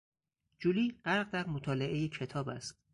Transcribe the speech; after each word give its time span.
جولی 0.59 0.99
غرق 1.05 1.29
در 1.31 1.47
مطالعهی 1.47 2.07
کتاب 2.09 2.49
است. 2.49 2.79